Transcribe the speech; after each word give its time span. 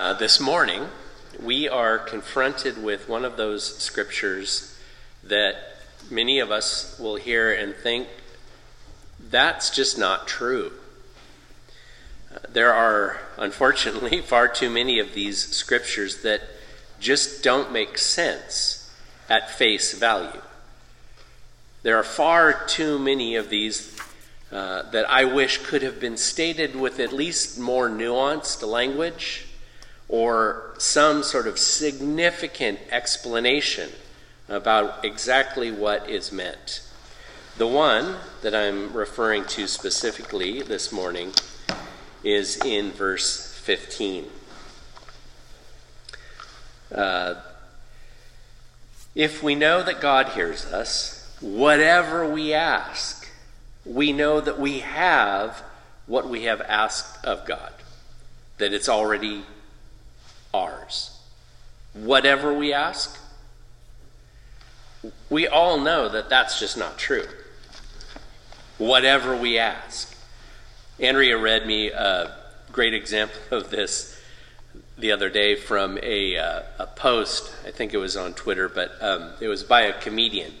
Uh, 0.00 0.14
this 0.14 0.40
morning, 0.40 0.88
we 1.42 1.68
are 1.68 1.98
confronted 1.98 2.82
with 2.82 3.06
one 3.06 3.22
of 3.22 3.36
those 3.36 3.76
scriptures 3.76 4.74
that 5.22 5.56
many 6.10 6.38
of 6.38 6.50
us 6.50 6.98
will 6.98 7.16
hear 7.16 7.52
and 7.52 7.74
think 7.74 8.08
that's 9.28 9.68
just 9.68 9.98
not 9.98 10.26
true. 10.26 10.72
Uh, 12.34 12.38
there 12.48 12.72
are, 12.72 13.18
unfortunately, 13.36 14.22
far 14.26 14.48
too 14.48 14.70
many 14.70 14.98
of 14.98 15.12
these 15.12 15.36
scriptures 15.54 16.22
that 16.22 16.40
just 16.98 17.44
don't 17.44 17.70
make 17.70 17.98
sense 17.98 18.90
at 19.28 19.50
face 19.50 19.92
value. 19.92 20.40
There 21.82 21.98
are 21.98 22.02
far 22.02 22.64
too 22.66 22.98
many 22.98 23.36
of 23.36 23.50
these 23.50 23.94
uh, 24.50 24.80
that 24.92 25.10
I 25.10 25.24
wish 25.24 25.58
could 25.58 25.82
have 25.82 26.00
been 26.00 26.16
stated 26.16 26.74
with 26.74 26.98
at 27.00 27.12
least 27.12 27.58
more 27.58 27.90
nuanced 27.90 28.66
language 28.66 29.44
or 30.10 30.74
some 30.76 31.22
sort 31.22 31.46
of 31.46 31.56
significant 31.56 32.80
explanation 32.90 33.88
about 34.48 35.04
exactly 35.04 35.70
what 35.70 36.10
is 36.10 36.32
meant. 36.32 36.82
The 37.56 37.68
one 37.68 38.16
that 38.42 38.52
I'm 38.52 38.92
referring 38.92 39.44
to 39.44 39.68
specifically 39.68 40.62
this 40.62 40.90
morning 40.90 41.32
is 42.24 42.56
in 42.64 42.90
verse 42.90 43.54
15. 43.60 44.26
Uh, 46.92 47.34
if 49.14 49.44
we 49.44 49.54
know 49.54 49.80
that 49.84 50.00
God 50.00 50.30
hears 50.30 50.64
us, 50.72 51.36
whatever 51.40 52.28
we 52.28 52.52
ask, 52.52 53.28
we 53.84 54.12
know 54.12 54.40
that 54.40 54.58
we 54.58 54.80
have 54.80 55.62
what 56.06 56.28
we 56.28 56.44
have 56.44 56.60
asked 56.62 57.24
of 57.24 57.46
God, 57.46 57.72
that 58.58 58.72
it's 58.72 58.88
already 58.88 59.44
ours. 60.52 61.18
Whatever 61.92 62.54
we 62.54 62.72
ask, 62.72 63.18
we 65.28 65.46
all 65.46 65.80
know 65.80 66.08
that 66.08 66.28
that's 66.28 66.58
just 66.58 66.76
not 66.76 66.98
true. 66.98 67.26
Whatever 68.78 69.36
we 69.36 69.58
ask. 69.58 70.16
Andrea 70.98 71.38
read 71.38 71.66
me 71.66 71.90
a 71.90 72.34
great 72.72 72.94
example 72.94 73.40
of 73.50 73.70
this 73.70 74.20
the 74.98 75.12
other 75.12 75.30
day 75.30 75.54
from 75.54 75.98
a, 76.02 76.36
uh, 76.36 76.62
a 76.78 76.86
post. 76.86 77.52
I 77.66 77.70
think 77.70 77.94
it 77.94 77.98
was 77.98 78.16
on 78.16 78.34
Twitter, 78.34 78.68
but 78.68 78.92
um, 79.00 79.30
it 79.40 79.48
was 79.48 79.64
by 79.64 79.82
a 79.82 79.98
comedian. 79.98 80.52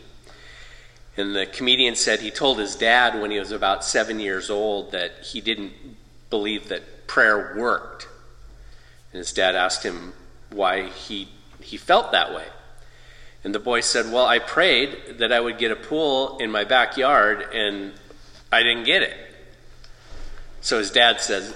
And 1.16 1.34
the 1.34 1.46
comedian 1.46 1.96
said 1.96 2.20
he 2.20 2.30
told 2.30 2.58
his 2.58 2.76
dad 2.76 3.20
when 3.20 3.30
he 3.30 3.38
was 3.38 3.52
about 3.52 3.84
seven 3.84 4.18
years 4.18 4.48
old 4.48 4.92
that 4.92 5.12
he 5.22 5.40
didn't 5.40 5.72
believe 6.30 6.68
that 6.68 7.06
prayer 7.06 7.54
worked. 7.58 8.08
And 9.12 9.18
his 9.18 9.32
dad 9.32 9.54
asked 9.54 9.82
him 9.82 10.12
why 10.50 10.88
he, 10.88 11.28
he 11.60 11.76
felt 11.76 12.12
that 12.12 12.34
way. 12.34 12.46
And 13.42 13.54
the 13.54 13.58
boy 13.58 13.80
said, 13.80 14.12
Well, 14.12 14.26
I 14.26 14.38
prayed 14.38 15.18
that 15.18 15.32
I 15.32 15.40
would 15.40 15.58
get 15.58 15.70
a 15.70 15.76
pool 15.76 16.38
in 16.38 16.50
my 16.50 16.64
backyard, 16.64 17.42
and 17.54 17.92
I 18.52 18.62
didn't 18.62 18.84
get 18.84 19.02
it. 19.02 19.16
So 20.60 20.78
his 20.78 20.90
dad 20.90 21.20
says, 21.20 21.54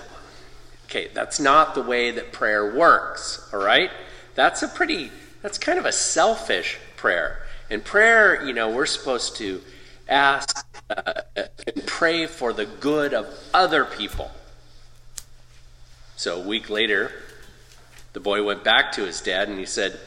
Okay, 0.86 1.10
that's 1.12 1.38
not 1.38 1.74
the 1.74 1.82
way 1.82 2.10
that 2.10 2.32
prayer 2.32 2.74
works, 2.74 3.48
all 3.52 3.62
right? 3.62 3.90
That's 4.34 4.62
a 4.62 4.68
pretty, 4.68 5.10
that's 5.42 5.58
kind 5.58 5.78
of 5.78 5.84
a 5.84 5.92
selfish 5.92 6.78
prayer. 6.96 7.40
In 7.70 7.80
prayer, 7.80 8.44
you 8.44 8.52
know, 8.52 8.70
we're 8.70 8.86
supposed 8.86 9.36
to 9.36 9.60
ask 10.08 10.66
uh, 10.90 11.22
and 11.66 11.86
pray 11.86 12.26
for 12.26 12.52
the 12.52 12.66
good 12.66 13.14
of 13.14 13.26
other 13.52 13.84
people. 13.84 14.30
So 16.16 16.40
a 16.40 16.46
week 16.46 16.70
later, 16.70 17.12
the 18.14 18.20
boy 18.20 18.42
went 18.42 18.64
back 18.64 18.92
to 18.92 19.04
his 19.04 19.20
dad 19.20 19.48
and 19.48 19.58
he 19.58 19.66
said, 19.66 19.98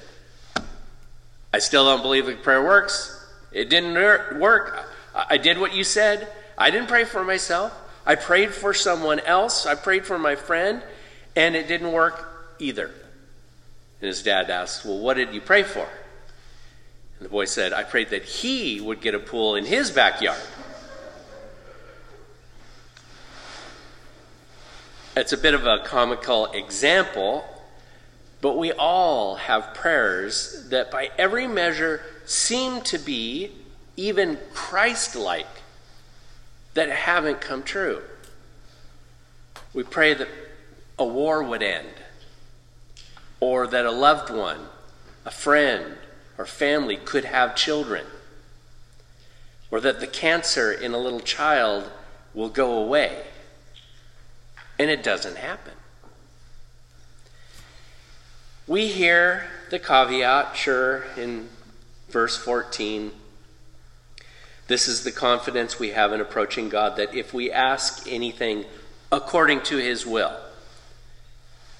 I 1.54 1.60
still 1.60 1.86
don't 1.86 2.02
believe 2.02 2.26
the 2.26 2.36
prayer 2.36 2.64
works. 2.64 3.14
It 3.52 3.70
didn't 3.70 4.40
work. 4.40 4.90
I 5.14 5.38
did 5.38 5.60
what 5.60 5.76
you 5.76 5.84
said. 5.84 6.28
I 6.58 6.72
didn't 6.72 6.88
pray 6.88 7.04
for 7.04 7.24
myself. 7.24 7.74
I 8.06 8.16
prayed 8.16 8.54
for 8.54 8.74
someone 8.74 9.20
else. 9.20 9.66
I 9.66 9.76
prayed 9.76 10.06
for 10.06 10.18
my 10.18 10.36
friend, 10.36 10.82
and 11.36 11.56
it 11.56 11.68
didn't 11.68 11.92
work 11.92 12.56
either. 12.60 12.86
And 14.00 14.08
his 14.08 14.24
dad 14.24 14.50
asked, 14.50 14.86
Well, 14.86 15.00
what 15.00 15.16
did 15.16 15.34
you 15.34 15.42
pray 15.42 15.64
for? 15.64 15.88
And 17.18 17.26
the 17.26 17.30
boy 17.30 17.46
said, 17.46 17.74
I 17.74 17.84
prayed 17.84 18.12
that 18.12 18.24
he 18.24 18.80
would 18.80 19.02
get 19.02 19.16
a 19.16 19.20
pool 19.20 19.56
in 19.56 19.66
his 19.66 19.92
backyard. 19.92 20.40
It's 25.18 25.34
a 25.34 25.38
bit 25.38 25.54
of 25.54 25.66
a 25.66 25.80
comical 25.80 26.46
example 26.52 27.44
but 28.48 28.58
we 28.58 28.72
all 28.72 29.36
have 29.36 29.74
prayers 29.74 30.70
that, 30.70 30.90
by 30.90 31.12
every 31.18 31.46
measure, 31.48 32.02
seem 32.24 32.80
to 32.80 32.98
be 32.98 33.52
even 33.98 34.38
Christ 34.54 35.18
like, 35.18 35.46
that 36.74 36.90
haven't 36.90 37.42
come 37.42 37.62
true. 37.62 38.02
We 39.74 39.84
pray 39.84 40.14
that 40.14 40.30
a 40.98 41.04
war 41.04 41.44
would 41.44 41.62
end, 41.62 41.90
or 43.42 43.68
that 43.68 43.86
a 43.86 43.92
loved 43.92 44.30
one, 44.30 44.62
a 45.26 45.32
friend, 45.32 45.98
or 46.38 46.46
family 46.46 46.96
could 46.96 47.26
have 47.26 47.54
children, 47.54 48.06
or 49.70 49.82
that 49.82 50.00
the 50.00 50.08
cancer 50.08 50.72
in 50.72 50.94
a 50.94 50.98
little 50.98 51.20
child 51.20 51.92
will 52.34 52.48
go 52.48 52.78
away. 52.78 53.24
And 54.80 54.90
it 54.90 55.04
doesn't 55.04 55.36
happen. 55.36 55.74
We 58.68 58.88
hear 58.88 59.46
the 59.70 59.80
caveat, 59.80 60.58
sure, 60.58 61.06
in 61.16 61.48
verse 62.10 62.36
14. 62.36 63.14
This 64.68 64.90
is 64.90 65.06
the 65.06 65.12
confidence 65.14 65.80
we 65.80 65.92
have 65.92 66.12
in 66.12 66.20
approaching 66.20 66.68
God 66.68 66.98
that 66.98 67.16
if 67.16 67.34
we 67.34 67.50
ask 67.50 68.12
anything 68.12 68.66
according 69.10 69.62
to 69.62 69.78
his 69.78 70.06
will, 70.06 70.36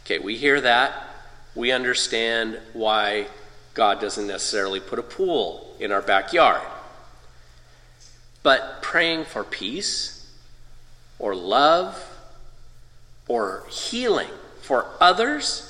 okay, 0.06 0.20
we 0.20 0.38
hear 0.38 0.62
that. 0.62 0.94
We 1.56 1.74
understand 1.74 2.58
why 2.72 3.28
God 3.74 4.00
doesn't 4.00 4.26
necessarily 4.26 4.80
put 4.80 4.98
a 4.98 5.04
pool 5.04 5.76
in 5.82 5.92
our 5.92 6.02
backyard. 6.02 6.62
But 8.44 8.82
praying 8.82 9.26
for 9.26 9.44
peace 9.44 10.26
or 11.20 11.36
love 11.36 12.02
or 13.28 13.66
healing 13.70 14.30
for 14.62 14.86
others 15.02 15.67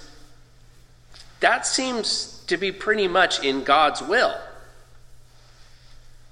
that 1.40 1.66
seems 1.66 2.44
to 2.48 2.58
be 2.58 2.72
pretty 2.72 3.08
much 3.08 3.44
in 3.44 3.64
God's 3.64 4.02
will. 4.02 4.36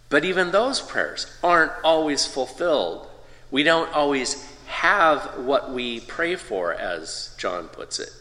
But 0.10 0.26
even 0.26 0.52
those 0.52 0.82
prayers 0.82 1.28
aren't 1.44 1.72
always 1.84 2.26
fulfilled. 2.26 3.08
We 3.52 3.64
don't 3.64 3.94
always 3.94 4.50
have 4.68 5.40
what 5.40 5.72
we 5.72 6.00
pray 6.00 6.36
for, 6.36 6.74
as 6.74 7.36
John 7.38 7.68
puts 7.68 8.00
it. 8.00 8.12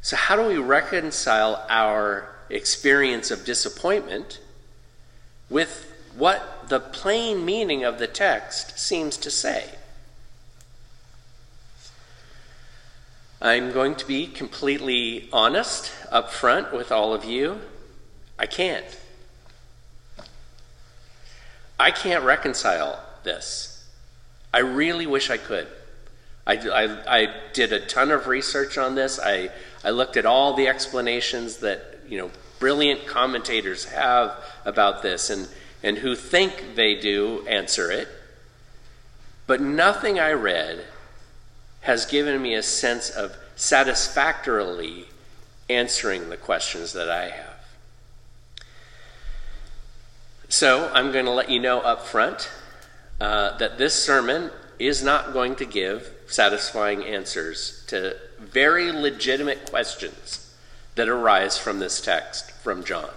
So, 0.00 0.16
how 0.16 0.36
do 0.36 0.46
we 0.46 0.58
reconcile 0.58 1.64
our 1.68 2.34
experience 2.48 3.30
of 3.30 3.44
disappointment 3.44 4.40
with 5.50 5.92
what 6.16 6.68
the 6.68 6.80
plain 6.80 7.44
meaning 7.44 7.84
of 7.84 7.98
the 7.98 8.06
text 8.06 8.78
seems 8.78 9.16
to 9.18 9.30
say? 9.30 9.70
I'm 13.40 13.72
going 13.72 13.94
to 13.96 14.06
be 14.06 14.26
completely 14.26 15.28
honest 15.32 15.92
up 16.10 16.32
front 16.32 16.72
with 16.72 16.90
all 16.90 17.14
of 17.14 17.24
you. 17.24 17.60
I 18.36 18.46
can't. 18.46 18.84
I 21.78 21.92
can't 21.92 22.24
reconcile 22.24 23.00
this. 23.22 23.86
I 24.52 24.58
really 24.58 25.06
wish 25.06 25.30
I 25.30 25.36
could. 25.36 25.68
I, 26.46 26.54
I, 26.54 27.20
I, 27.20 27.34
did 27.52 27.72
a 27.72 27.80
ton 27.80 28.10
of 28.10 28.26
research 28.26 28.78
on 28.78 28.94
this. 28.94 29.20
I, 29.22 29.50
I 29.84 29.90
looked 29.90 30.16
at 30.16 30.24
all 30.24 30.54
the 30.54 30.66
explanations 30.66 31.58
that 31.58 32.00
you 32.08 32.18
know 32.18 32.30
brilliant 32.58 33.06
commentators 33.06 33.84
have 33.84 34.34
about 34.64 35.02
this 35.02 35.30
and, 35.30 35.46
and 35.82 35.98
who 35.98 36.16
think 36.16 36.74
they 36.74 36.98
do 36.98 37.46
answer 37.46 37.92
it. 37.92 38.08
But 39.46 39.60
nothing 39.60 40.18
I 40.18 40.32
read 40.32 40.84
has 41.80 42.06
given 42.06 42.40
me 42.40 42.54
a 42.54 42.62
sense 42.62 43.10
of 43.10 43.36
satisfactorily 43.56 45.06
answering 45.68 46.28
the 46.28 46.36
questions 46.36 46.92
that 46.92 47.10
I 47.10 47.30
have. 47.30 47.48
So 50.48 50.90
I'm 50.94 51.12
going 51.12 51.26
to 51.26 51.30
let 51.30 51.50
you 51.50 51.60
know 51.60 51.80
up 51.80 52.06
front 52.06 52.48
uh, 53.20 53.56
that 53.58 53.78
this 53.78 53.94
sermon 53.94 54.50
is 54.78 55.02
not 55.02 55.32
going 55.32 55.56
to 55.56 55.64
give 55.64 56.10
satisfying 56.26 57.04
answers 57.04 57.84
to 57.88 58.16
very 58.38 58.92
legitimate 58.92 59.68
questions 59.70 60.54
that 60.94 61.08
arise 61.08 61.58
from 61.58 61.80
this 61.80 62.00
text 62.00 62.50
from 62.50 62.84
John. 62.84 63.10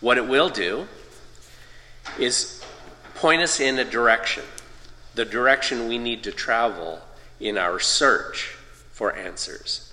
What 0.00 0.18
it 0.18 0.26
will 0.26 0.48
do 0.48 0.88
is 2.18 2.64
point 3.14 3.42
us 3.42 3.60
in 3.60 3.78
a 3.78 3.84
direction 3.84 4.44
the 5.14 5.24
direction 5.24 5.88
we 5.88 5.98
need 5.98 6.22
to 6.24 6.32
travel 6.32 7.00
in 7.38 7.58
our 7.58 7.78
search 7.78 8.56
for 8.92 9.14
answers, 9.14 9.92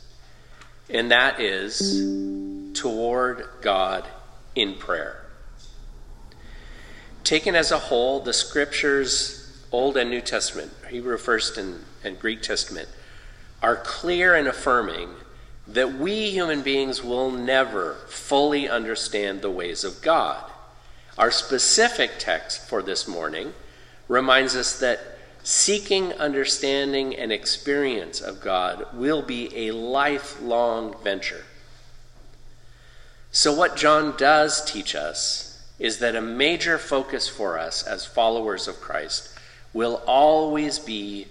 and 0.90 1.12
that 1.12 1.40
is 1.40 2.74
toward 2.74 3.46
God 3.62 4.06
in 4.56 4.76
prayer. 4.76 5.24
Taken 7.24 7.56
as 7.56 7.72
a 7.72 7.78
whole, 7.78 8.20
the 8.22 8.34
scriptures, 8.34 9.66
Old 9.72 9.98
and 9.98 10.10
New 10.10 10.22
Testament, 10.22 10.72
Hebrew 10.90 11.18
First 11.18 11.58
and, 11.58 11.84
and 12.04 12.20
Greek 12.20 12.42
Testament, 12.42 12.88
are 13.62 13.76
clear 13.76 14.36
and 14.36 14.48
affirming 14.48 15.10
that 15.68 15.94
we 15.94 16.30
human 16.30 16.62
beings 16.62 17.04
will 17.04 17.32
never 17.32 17.96
fully 18.08 18.70
understand 18.70 19.42
the 19.42 19.52
ways 19.52 19.84
of 19.84 20.02
God. 20.02 20.50
Our 21.18 21.32
specific 21.32 22.12
text 22.20 22.68
for 22.70 22.82
this 22.82 23.08
morning 23.08 23.54
reminds 24.08 24.56
us 24.56 24.80
that 24.80 25.00
seeking 25.44 26.14
understanding 26.14 27.16
and 27.16 27.32
experience 27.32 28.22
of 28.22 28.42
God 28.42 28.86
will 28.94 29.22
be 29.22 29.68
a 29.68 29.72
lifelong 29.72 30.96
venture. 31.04 31.46
So, 33.32 33.54
what 33.54 33.76
John 33.76 34.16
does 34.18 34.64
teach 34.66 34.96
us 34.96 35.64
is 35.80 36.00
that 36.00 36.16
a 36.16 36.22
major 36.22 36.78
focus 36.78 37.28
for 37.28 37.60
us 37.60 37.84
as 37.84 38.06
followers 38.06 38.68
of 38.68 38.82
Christ 38.82 39.38
will 39.74 40.02
always 40.08 40.80
be 40.80 41.28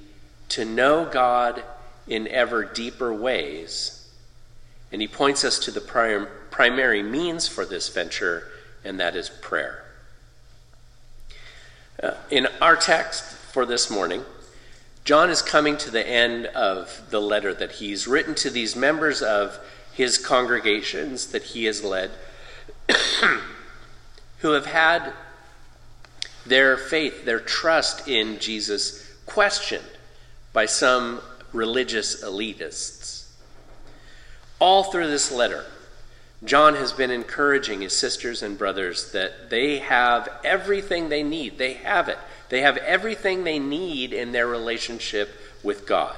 to 0.51 0.65
know 0.65 1.09
God 1.11 1.63
in 2.07 2.29
ever 2.29 2.65
deeper 2.65 3.13
ways. 3.13 4.09
And 4.93 5.03
he 5.03 5.09
points 5.09 5.45
us 5.45 5.59
to 5.61 5.71
the 5.71 5.81
prim- 5.81 6.29
primary 6.51 7.03
means 7.03 7.49
for 7.49 7.65
this 7.67 7.89
venture, 7.89 8.47
and 8.85 9.01
that 9.01 9.17
is 9.17 9.29
prayer. 9.29 9.86
Uh, 12.03 12.13
in 12.31 12.47
our 12.61 12.77
text 12.77 13.25
for 13.25 13.65
this 13.65 13.91
morning, 13.91 14.23
John 15.05 15.31
is 15.31 15.41
coming 15.41 15.79
to 15.79 15.91
the 15.91 16.07
end 16.07 16.45
of 16.47 17.01
the 17.09 17.21
letter 17.21 17.55
that 17.55 17.73
he's 17.73 18.07
written 18.07 18.35
to 18.37 18.51
these 18.51 18.77
members 18.77 19.23
of 19.23 19.59
his 19.95 20.19
congregations 20.19 21.29
that 21.29 21.43
he 21.43 21.65
has 21.65 21.83
led, 21.83 22.11
who 24.41 24.51
have 24.51 24.67
had 24.67 25.15
their 26.45 26.77
faith, 26.77 27.25
their 27.25 27.41
trust 27.41 28.07
in 28.07 28.39
Jesus 28.41 29.11
questioned 29.25 29.89
by 30.53 30.67
some 30.67 31.23
religious 31.55 32.23
elitists. 32.23 33.31
All 34.59 34.85
through 34.85 35.09
this 35.09 35.33
letter, 35.33 35.65
John 36.45 36.75
has 36.75 36.93
been 36.93 37.11
encouraging 37.11 37.81
his 37.81 37.97
sisters 37.97 38.43
and 38.43 38.59
brothers 38.59 39.13
that 39.13 39.51
they 39.51 39.79
have 39.79 40.29
everything 40.45 41.09
they 41.09 41.23
need. 41.23 41.59
They 41.59 41.75
have 41.75 42.09
it. 42.09 42.19
They 42.49 42.61
have 42.61 42.77
everything 42.79 43.45
they 43.45 43.59
need 43.59 44.13
in 44.13 44.33
their 44.33 44.47
relationship 44.47 45.31
with 45.63 45.87
God. 45.87 46.17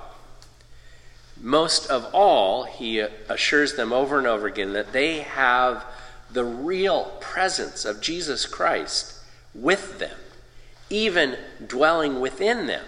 Most 1.40 1.88
of 1.88 2.12
all, 2.12 2.64
he 2.64 2.98
assures 2.98 3.74
them 3.76 3.92
over 3.92 4.18
and 4.18 4.26
over 4.26 4.46
again 4.46 4.72
that 4.72 4.92
they 4.92 5.20
have 5.20 5.84
the 6.32 6.44
real 6.44 7.16
presence 7.20 7.84
of 7.84 8.00
Jesus 8.00 8.44
Christ 8.44 9.14
with 9.54 9.98
them, 9.98 10.16
even 10.90 11.36
dwelling 11.64 12.20
within 12.20 12.66
them. 12.66 12.84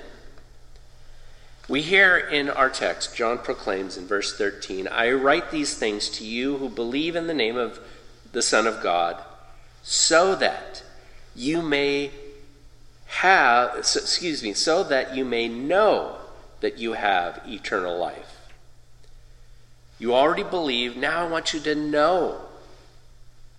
We 1.70 1.82
hear 1.82 2.16
in 2.16 2.50
our 2.50 2.68
text, 2.68 3.14
John 3.14 3.38
proclaims 3.38 3.96
in 3.96 4.04
verse 4.04 4.36
13, 4.36 4.88
I 4.88 5.12
write 5.12 5.52
these 5.52 5.72
things 5.72 6.08
to 6.08 6.24
you 6.24 6.56
who 6.56 6.68
believe 6.68 7.14
in 7.14 7.28
the 7.28 7.32
name 7.32 7.56
of 7.56 7.78
the 8.32 8.42
Son 8.42 8.66
of 8.66 8.82
God, 8.82 9.22
so 9.80 10.34
that 10.34 10.82
you 11.36 11.62
may 11.62 12.10
have, 13.06 13.76
excuse 13.76 14.42
me, 14.42 14.52
so 14.52 14.82
that 14.82 15.14
you 15.14 15.24
may 15.24 15.46
know 15.46 16.16
that 16.58 16.78
you 16.78 16.94
have 16.94 17.40
eternal 17.46 17.96
life. 17.96 18.48
You 20.00 20.12
already 20.12 20.42
believe, 20.42 20.96
now 20.96 21.24
I 21.24 21.28
want 21.28 21.54
you 21.54 21.60
to 21.60 21.76
know 21.76 22.46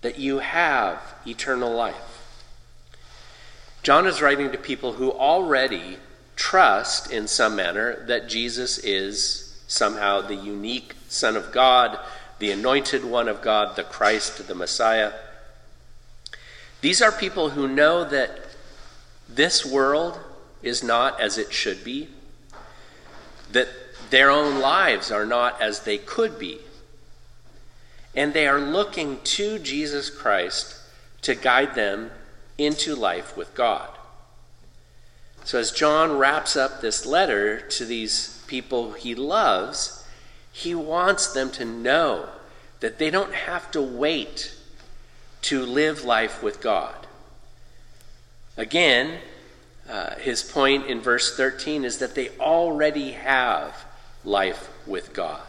that 0.02 0.18
you 0.18 0.40
have 0.40 1.14
eternal 1.26 1.72
life. 1.72 2.44
John 3.82 4.06
is 4.06 4.20
writing 4.20 4.52
to 4.52 4.58
people 4.58 4.92
who 4.92 5.10
already 5.10 5.96
trust 6.36 7.10
in 7.10 7.26
some 7.26 7.56
manner 7.56 8.04
that 8.06 8.28
Jesus 8.28 8.78
is 8.78 9.60
somehow 9.66 10.20
the 10.20 10.34
unique 10.34 10.94
Son 11.08 11.36
of 11.36 11.52
God, 11.52 11.98
the 12.38 12.50
anointed 12.50 13.04
one 13.04 13.28
of 13.28 13.42
God, 13.42 13.76
the 13.76 13.84
Christ, 13.84 14.46
the 14.46 14.54
Messiah. 14.54 15.12
These 16.80 17.00
are 17.00 17.12
people 17.12 17.50
who 17.50 17.68
know 17.68 18.04
that 18.04 18.30
this 19.28 19.64
world 19.64 20.18
is 20.62 20.82
not 20.82 21.20
as 21.20 21.38
it 21.38 21.52
should 21.52 21.84
be, 21.84 22.08
that 23.50 23.68
their 24.10 24.30
own 24.30 24.60
lives 24.60 25.10
are 25.10 25.24
not 25.24 25.60
as 25.60 25.80
they 25.80 25.98
could 25.98 26.38
be. 26.38 26.58
And 28.14 28.34
they 28.34 28.46
are 28.46 28.60
looking 28.60 29.20
to 29.22 29.58
Jesus 29.58 30.10
Christ 30.10 30.76
to 31.22 31.34
guide 31.34 31.74
them 31.74 32.10
into 32.58 32.94
life 32.94 33.36
with 33.36 33.54
God. 33.54 33.88
So, 35.44 35.58
as 35.58 35.72
John 35.72 36.18
wraps 36.18 36.56
up 36.56 36.80
this 36.80 37.04
letter 37.04 37.60
to 37.60 37.84
these 37.84 38.42
people 38.46 38.92
he 38.92 39.14
loves, 39.14 40.06
he 40.52 40.74
wants 40.74 41.32
them 41.32 41.50
to 41.52 41.64
know 41.64 42.28
that 42.80 42.98
they 42.98 43.10
don't 43.10 43.34
have 43.34 43.70
to 43.72 43.82
wait 43.82 44.54
to 45.42 45.64
live 45.64 46.04
life 46.04 46.42
with 46.42 46.60
God. 46.60 46.94
Again, 48.56 49.18
uh, 49.88 50.14
his 50.16 50.42
point 50.42 50.86
in 50.86 51.00
verse 51.00 51.36
13 51.36 51.84
is 51.84 51.98
that 51.98 52.14
they 52.14 52.28
already 52.38 53.12
have 53.12 53.84
life 54.24 54.70
with 54.86 55.12
God. 55.12 55.40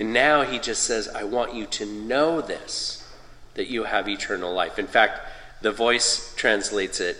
And 0.00 0.12
now 0.12 0.42
he 0.42 0.58
just 0.58 0.82
says, 0.82 1.08
I 1.08 1.24
want 1.24 1.54
you 1.54 1.66
to 1.66 1.86
know 1.86 2.40
this, 2.40 3.08
that 3.54 3.68
you 3.68 3.84
have 3.84 4.08
eternal 4.08 4.52
life. 4.52 4.78
In 4.78 4.86
fact, 4.86 5.20
the 5.60 5.72
voice 5.72 6.34
translates 6.36 7.00
it 7.00 7.16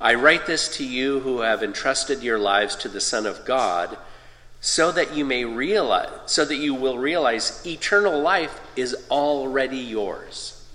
I 0.00 0.14
write 0.14 0.46
this 0.46 0.76
to 0.76 0.84
you 0.84 1.20
who 1.20 1.40
have 1.40 1.62
entrusted 1.62 2.22
your 2.22 2.38
lives 2.38 2.76
to 2.76 2.88
the 2.88 3.00
Son 3.00 3.26
of 3.26 3.44
God, 3.44 3.96
so 4.60 4.90
that 4.92 5.14
you 5.14 5.24
may 5.24 5.44
realize, 5.44 6.08
so 6.26 6.44
that 6.44 6.56
you 6.56 6.74
will 6.74 6.98
realize 6.98 7.64
eternal 7.64 8.20
life 8.20 8.60
is 8.74 8.96
already 9.10 9.78
yours. 9.78 10.66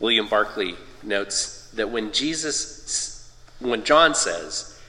William 0.00 0.28
Barclay 0.28 0.74
notes 1.02 1.70
that 1.74 1.90
when 1.90 2.12
Jesus, 2.12 3.32
when 3.60 3.84
John 3.84 4.14
says 4.14 4.80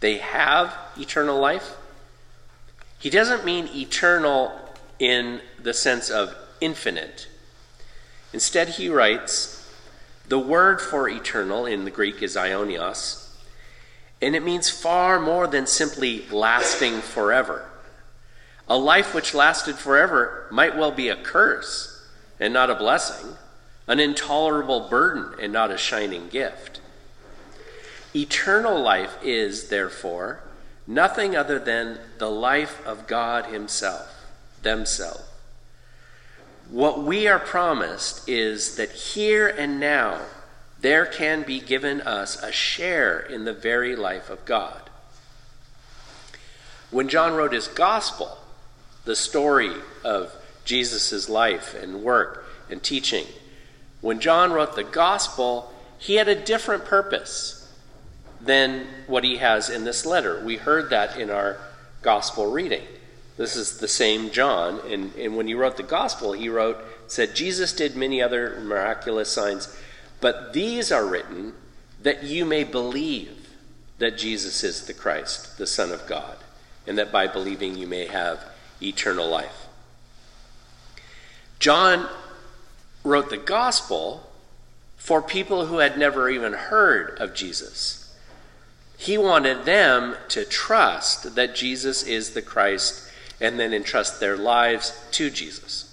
they 0.00 0.18
have 0.18 0.74
eternal 0.96 1.38
life, 1.38 1.76
he 2.98 3.10
doesn't 3.10 3.44
mean 3.44 3.68
eternal 3.74 4.52
in 4.98 5.40
the 5.62 5.74
sense 5.74 6.10
of 6.10 6.34
infinite. 6.60 7.28
Instead, 8.32 8.68
he 8.68 8.88
writes, 8.88 9.59
the 10.30 10.38
word 10.38 10.80
for 10.80 11.08
eternal 11.08 11.66
in 11.66 11.84
the 11.84 11.90
Greek 11.90 12.22
is 12.22 12.36
aionios, 12.36 13.28
and 14.22 14.36
it 14.36 14.44
means 14.44 14.70
far 14.70 15.18
more 15.18 15.48
than 15.48 15.66
simply 15.66 16.24
lasting 16.30 17.00
forever. 17.00 17.68
A 18.68 18.78
life 18.78 19.12
which 19.12 19.34
lasted 19.34 19.74
forever 19.74 20.46
might 20.52 20.76
well 20.76 20.92
be 20.92 21.08
a 21.08 21.16
curse 21.16 22.08
and 22.38 22.54
not 22.54 22.70
a 22.70 22.76
blessing, 22.76 23.36
an 23.88 23.98
intolerable 23.98 24.88
burden 24.88 25.34
and 25.40 25.52
not 25.52 25.72
a 25.72 25.76
shining 25.76 26.28
gift. 26.28 26.80
Eternal 28.14 28.80
life 28.80 29.18
is, 29.24 29.68
therefore, 29.68 30.42
nothing 30.86 31.34
other 31.34 31.58
than 31.58 31.98
the 32.18 32.30
life 32.30 32.86
of 32.86 33.08
God 33.08 33.46
Himself, 33.46 34.30
themselves. 34.62 35.29
What 36.70 37.02
we 37.02 37.26
are 37.26 37.40
promised 37.40 38.28
is 38.28 38.76
that 38.76 38.92
here 38.92 39.48
and 39.48 39.80
now 39.80 40.20
there 40.80 41.04
can 41.04 41.42
be 41.42 41.60
given 41.60 42.00
us 42.00 42.40
a 42.40 42.52
share 42.52 43.18
in 43.18 43.44
the 43.44 43.52
very 43.52 43.96
life 43.96 44.30
of 44.30 44.44
God. 44.44 44.88
When 46.92 47.08
John 47.08 47.34
wrote 47.34 47.52
his 47.52 47.66
gospel, 47.66 48.38
the 49.04 49.16
story 49.16 49.72
of 50.04 50.32
Jesus' 50.64 51.28
life 51.28 51.74
and 51.74 52.02
work 52.02 52.46
and 52.70 52.80
teaching, 52.80 53.26
when 54.00 54.20
John 54.20 54.52
wrote 54.52 54.76
the 54.76 54.84
gospel, 54.84 55.72
he 55.98 56.14
had 56.14 56.28
a 56.28 56.40
different 56.40 56.84
purpose 56.84 57.68
than 58.40 58.86
what 59.08 59.24
he 59.24 59.38
has 59.38 59.68
in 59.68 59.84
this 59.84 60.06
letter. 60.06 60.42
We 60.44 60.56
heard 60.56 60.90
that 60.90 61.18
in 61.18 61.30
our 61.30 61.58
gospel 62.00 62.50
reading. 62.50 62.82
This 63.40 63.56
is 63.56 63.78
the 63.78 63.88
same 63.88 64.32
John, 64.32 64.82
and, 64.86 65.14
and 65.14 65.34
when 65.34 65.46
he 65.46 65.54
wrote 65.54 65.78
the 65.78 65.82
gospel, 65.82 66.32
he 66.32 66.50
wrote, 66.50 66.76
said, 67.06 67.34
Jesus 67.34 67.72
did 67.72 67.96
many 67.96 68.20
other 68.20 68.60
miraculous 68.60 69.32
signs, 69.32 69.74
but 70.20 70.52
these 70.52 70.92
are 70.92 71.06
written 71.06 71.54
that 72.02 72.22
you 72.22 72.44
may 72.44 72.64
believe 72.64 73.48
that 73.96 74.18
Jesus 74.18 74.62
is 74.62 74.84
the 74.84 74.92
Christ, 74.92 75.56
the 75.56 75.66
Son 75.66 75.90
of 75.90 76.06
God, 76.06 76.36
and 76.86 76.98
that 76.98 77.10
by 77.10 77.26
believing 77.26 77.78
you 77.78 77.86
may 77.86 78.04
have 78.08 78.44
eternal 78.82 79.26
life. 79.26 79.68
John 81.58 82.10
wrote 83.04 83.30
the 83.30 83.38
gospel 83.38 84.30
for 84.98 85.22
people 85.22 85.64
who 85.64 85.78
had 85.78 85.96
never 85.96 86.28
even 86.28 86.52
heard 86.52 87.16
of 87.18 87.34
Jesus. 87.34 88.14
He 88.98 89.16
wanted 89.16 89.64
them 89.64 90.16
to 90.28 90.44
trust 90.44 91.36
that 91.36 91.54
Jesus 91.54 92.02
is 92.02 92.34
the 92.34 92.42
Christ 92.42 93.06
and 93.40 93.58
then 93.58 93.72
entrust 93.72 94.20
their 94.20 94.36
lives 94.36 94.98
to 95.12 95.30
Jesus. 95.30 95.86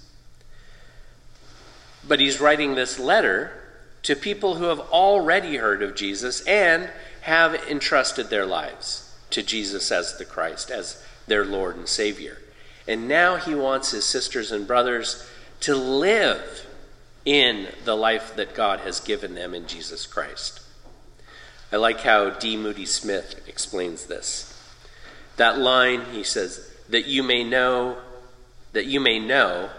But 2.06 2.20
he's 2.20 2.40
writing 2.40 2.74
this 2.74 2.98
letter 2.98 3.52
to 4.02 4.14
people 4.14 4.56
who 4.56 4.64
have 4.64 4.80
already 4.80 5.56
heard 5.56 5.82
of 5.82 5.94
Jesus 5.94 6.40
and 6.46 6.90
have 7.22 7.54
entrusted 7.68 8.30
their 8.30 8.46
lives 8.46 9.14
to 9.30 9.42
Jesus 9.42 9.90
as 9.92 10.16
the 10.16 10.24
Christ, 10.24 10.70
as 10.70 11.04
their 11.26 11.44
Lord 11.44 11.76
and 11.76 11.88
Savior. 11.88 12.38
And 12.86 13.06
now 13.06 13.36
he 13.36 13.54
wants 13.54 13.90
his 13.90 14.04
sisters 14.04 14.50
and 14.50 14.66
brothers 14.66 15.28
to 15.60 15.74
live 15.74 16.66
in 17.24 17.68
the 17.84 17.96
life 17.96 18.36
that 18.36 18.54
God 18.54 18.80
has 18.80 19.00
given 19.00 19.34
them 19.34 19.54
in 19.54 19.66
Jesus 19.66 20.06
Christ. 20.06 20.62
I 21.70 21.76
like 21.76 22.00
how 22.00 22.30
D. 22.30 22.56
Moody 22.56 22.86
Smith 22.86 23.46
explains 23.46 24.06
this. 24.06 24.54
That 25.36 25.58
line, 25.58 26.06
he 26.12 26.22
says, 26.22 26.67
that 26.88 27.06
you 27.06 27.22
may 27.22 27.44
know, 27.44 27.98
that 28.72 28.86
you 28.86 29.00
may 29.00 29.18
know, 29.18 29.70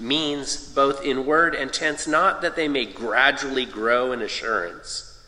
means 0.00 0.72
both 0.72 1.04
in 1.04 1.26
word 1.26 1.54
and 1.54 1.72
tense, 1.72 2.06
not 2.06 2.42
that 2.42 2.56
they 2.56 2.68
may 2.68 2.84
gradually 2.84 3.66
grow 3.66 4.12
in 4.12 4.22
assurance, 4.22 5.20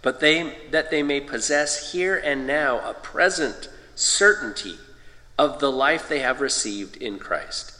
but 0.00 0.20
they, 0.20 0.56
that 0.70 0.90
they 0.90 1.02
may 1.02 1.20
possess 1.20 1.92
here 1.92 2.16
and 2.16 2.46
now 2.46 2.78
a 2.88 2.94
present 2.94 3.68
certainty 3.94 4.76
of 5.38 5.58
the 5.58 5.72
life 5.72 6.08
they 6.08 6.20
have 6.20 6.40
received 6.40 6.96
in 6.96 7.18
Christ. 7.18 7.72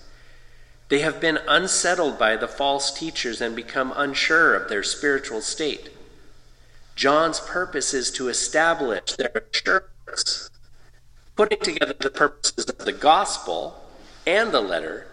They 0.89 1.01
have 1.01 1.21
been 1.21 1.39
unsettled 1.49 2.19
by 2.19 2.37
the 2.37 2.49
false 2.49 2.93
teachers 2.93 3.41
and 3.41 3.57
become 3.57 3.93
unsure 3.97 4.55
of 4.55 4.69
their 4.69 4.83
spiritual 4.83 5.41
state. 5.41 5.89
John's 6.95 7.41
purpose 7.41 7.95
is 7.95 8.11
to 8.13 8.29
establish 8.29 9.13
their 9.17 9.45
assurance, 9.55 10.51
putting 11.37 11.61
together 11.61 11.95
the 11.99 12.11
purposes 12.11 12.67
of 12.67 12.79
the 12.79 12.93
gospel 12.93 13.83
and 14.27 14.53
the 14.53 14.61
letter. 14.61 15.07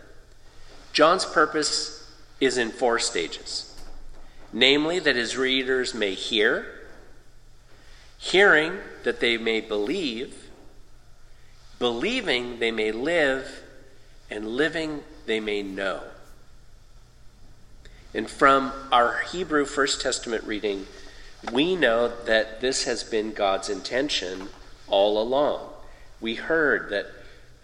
John's 0.94 1.26
purpose 1.26 2.12
is 2.40 2.58
in 2.58 2.70
four 2.70 3.00
stages 3.00 3.70
namely, 4.52 5.00
that 5.00 5.16
his 5.16 5.38
readers 5.38 5.94
may 5.94 6.14
hear, 6.14 6.66
hearing, 8.18 8.74
that 9.04 9.20
they 9.20 9.38
may 9.38 9.62
believe, 9.62 10.50
believing, 11.78 12.60
they 12.60 12.72
may 12.72 12.92
live, 12.92 13.64
and 14.30 14.48
living, 14.48 15.02
they 15.26 15.40
may 15.40 15.62
know. 15.62 16.02
And 18.14 18.30
from 18.30 18.72
our 18.92 19.22
Hebrew 19.32 19.66
First 19.66 20.02
Testament 20.02 20.44
reading, 20.44 20.88
we 21.54 21.76
know 21.76 22.08
that 22.26 22.60
this 22.60 22.86
has 22.86 23.04
been 23.04 23.32
God's 23.32 23.70
intention 23.70 24.50
all 24.88 25.22
along. 25.22 25.69
We 26.22 26.36
heard 26.36 26.90
that 26.90 27.08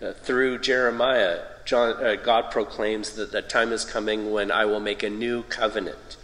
uh, 0.02 0.14
through 0.14 0.60
Jeremiah, 0.60 1.40
John, 1.66 2.04
uh, 2.04 2.16
God 2.16 2.52
proclaims 2.52 3.14
that 3.14 3.32
the 3.32 3.42
time 3.42 3.72
is 3.72 3.86
coming 3.86 4.32
when 4.32 4.52
I 4.52 4.66
will 4.66 4.80
make 4.80 5.04
a 5.04 5.10
new 5.10 5.44
covenant. 5.44 6.18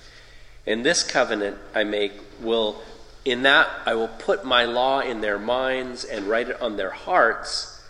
And 0.67 0.85
this 0.85 1.03
covenant 1.03 1.57
I 1.73 1.83
make 1.83 2.13
will, 2.39 2.81
in 3.25 3.43
that, 3.43 3.69
I 3.85 3.95
will 3.95 4.07
put 4.07 4.45
my 4.45 4.65
law 4.65 4.99
in 4.99 5.21
their 5.21 5.39
minds 5.39 6.03
and 6.03 6.27
write 6.27 6.49
it 6.49 6.61
on 6.61 6.77
their 6.77 6.91
hearts. 6.91 7.83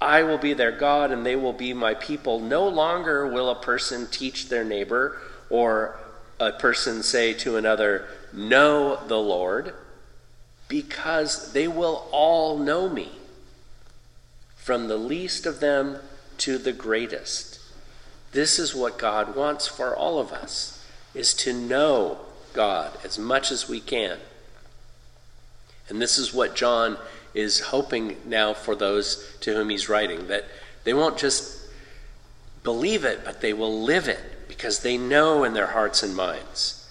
I 0.00 0.22
will 0.22 0.38
be 0.38 0.54
their 0.54 0.72
God 0.72 1.10
and 1.10 1.24
they 1.24 1.36
will 1.36 1.52
be 1.52 1.72
my 1.72 1.94
people. 1.94 2.40
No 2.40 2.68
longer 2.68 3.26
will 3.26 3.50
a 3.50 3.60
person 3.60 4.06
teach 4.10 4.48
their 4.48 4.64
neighbor 4.64 5.20
or 5.50 5.98
a 6.38 6.52
person 6.52 7.02
say 7.02 7.32
to 7.34 7.56
another, 7.56 8.06
Know 8.32 9.00
the 9.06 9.18
Lord, 9.18 9.74
because 10.68 11.52
they 11.52 11.66
will 11.66 12.06
all 12.12 12.58
know 12.58 12.88
me, 12.88 13.10
from 14.68 14.88
the 14.88 14.98
least 14.98 15.46
of 15.46 15.60
them 15.60 15.96
to 16.36 16.58
the 16.58 16.74
greatest. 16.74 17.58
This 18.32 18.58
is 18.58 18.74
what 18.74 18.98
God 18.98 19.34
wants 19.34 19.66
for 19.66 19.96
all 19.96 20.18
of 20.18 20.30
us, 20.30 20.86
is 21.14 21.32
to 21.36 21.54
know 21.54 22.18
God 22.52 22.92
as 23.02 23.18
much 23.18 23.50
as 23.50 23.66
we 23.66 23.80
can. 23.80 24.18
And 25.88 26.02
this 26.02 26.18
is 26.18 26.34
what 26.34 26.54
John 26.54 26.98
is 27.32 27.60
hoping 27.60 28.18
now 28.26 28.52
for 28.52 28.76
those 28.76 29.26
to 29.40 29.54
whom 29.54 29.70
he's 29.70 29.88
writing, 29.88 30.28
that 30.28 30.44
they 30.84 30.92
won't 30.92 31.16
just 31.16 31.66
believe 32.62 33.06
it, 33.06 33.24
but 33.24 33.40
they 33.40 33.54
will 33.54 33.80
live 33.80 34.06
it 34.06 34.48
because 34.48 34.80
they 34.80 34.98
know 34.98 35.44
in 35.44 35.54
their 35.54 35.68
hearts 35.68 36.02
and 36.02 36.14
minds 36.14 36.86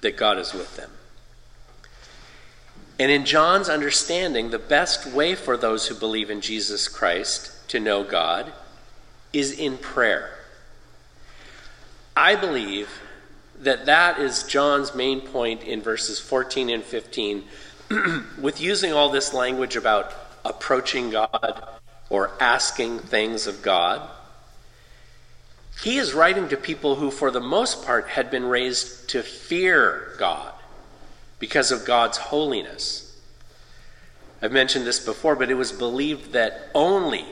that 0.00 0.16
God 0.16 0.36
is 0.36 0.52
with 0.52 0.76
them. 0.76 0.90
And 3.02 3.10
in 3.10 3.24
John's 3.24 3.68
understanding, 3.68 4.50
the 4.50 4.60
best 4.60 5.06
way 5.06 5.34
for 5.34 5.56
those 5.56 5.88
who 5.88 5.94
believe 5.96 6.30
in 6.30 6.40
Jesus 6.40 6.86
Christ 6.86 7.68
to 7.70 7.80
know 7.80 8.04
God 8.04 8.52
is 9.32 9.50
in 9.58 9.76
prayer. 9.76 10.30
I 12.16 12.36
believe 12.36 12.88
that 13.58 13.86
that 13.86 14.20
is 14.20 14.44
John's 14.44 14.94
main 14.94 15.20
point 15.20 15.64
in 15.64 15.82
verses 15.82 16.20
14 16.20 16.70
and 16.70 16.84
15 16.84 17.42
with 18.40 18.60
using 18.60 18.92
all 18.92 19.08
this 19.08 19.34
language 19.34 19.74
about 19.74 20.14
approaching 20.44 21.10
God 21.10 21.60
or 22.08 22.30
asking 22.38 23.00
things 23.00 23.48
of 23.48 23.62
God. 23.62 24.08
He 25.82 25.98
is 25.98 26.14
writing 26.14 26.50
to 26.50 26.56
people 26.56 26.94
who, 26.94 27.10
for 27.10 27.32
the 27.32 27.40
most 27.40 27.84
part, 27.84 28.06
had 28.06 28.30
been 28.30 28.44
raised 28.44 29.08
to 29.10 29.24
fear 29.24 30.14
God 30.20 30.51
because 31.42 31.72
of 31.72 31.84
God's 31.84 32.18
holiness. 32.18 33.20
I've 34.40 34.52
mentioned 34.52 34.86
this 34.86 35.04
before, 35.04 35.34
but 35.34 35.50
it 35.50 35.54
was 35.54 35.72
believed 35.72 36.34
that 36.34 36.70
only 36.72 37.24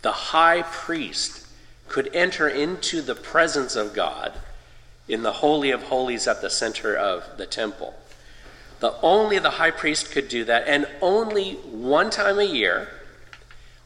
the 0.00 0.12
high 0.12 0.62
priest 0.62 1.46
could 1.88 2.08
enter 2.14 2.48
into 2.48 3.02
the 3.02 3.14
presence 3.14 3.76
of 3.76 3.92
God 3.92 4.32
in 5.08 5.24
the 5.24 5.32
Holy 5.32 5.70
of 5.72 5.82
Holies 5.82 6.26
at 6.26 6.40
the 6.40 6.48
center 6.48 6.96
of 6.96 7.22
the 7.36 7.44
temple. 7.44 7.94
The 8.80 8.94
only 9.02 9.38
the 9.38 9.50
high 9.50 9.72
priest 9.72 10.10
could 10.10 10.30
do 10.30 10.44
that, 10.46 10.66
and 10.66 10.88
only 11.02 11.56
one 11.56 12.08
time 12.08 12.38
a 12.38 12.44
year 12.44 12.88